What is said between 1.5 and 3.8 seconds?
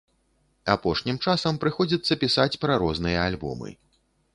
прыходзіцца пісаць пра розныя альбомы.